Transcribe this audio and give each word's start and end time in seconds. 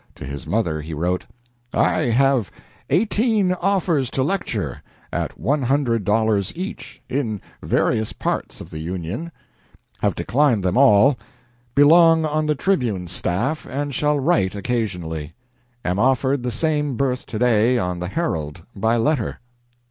To 0.15 0.25
his 0.25 0.47
mother 0.47 0.81
he 0.81 0.95
wrote: 0.95 1.27
"I 1.75 2.05
have 2.05 2.49
eighteen 2.89 3.53
offers 3.53 4.09
to 4.09 4.23
lecture, 4.23 4.81
at 5.13 5.37
$100 5.39 6.51
each, 6.57 6.99
in 7.07 7.39
various 7.61 8.11
parts 8.11 8.59
of 8.59 8.71
the 8.71 8.79
Union 8.79 9.31
have 9.99 10.15
declined 10.15 10.63
them 10.63 10.75
all.... 10.75 11.19
Belong 11.75 12.25
on 12.25 12.47
the 12.47 12.55
"Tribune" 12.55 13.07
staff 13.09 13.67
and 13.69 13.93
shall 13.93 14.19
write 14.19 14.55
occasionally. 14.55 15.35
Am 15.85 15.99
offered 15.99 16.41
the 16.41 16.49
same 16.49 16.97
berth 16.97 17.27
to 17.27 17.37
day 17.37 17.77
on 17.77 17.99
the 17.99 18.07
'Herald,' 18.07 18.63
by 18.75 18.97
letter." 18.97 19.39